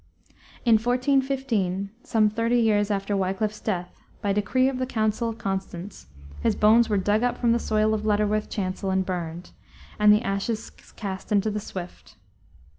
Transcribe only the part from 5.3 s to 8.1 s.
Constance, his bones were dug up from the soil of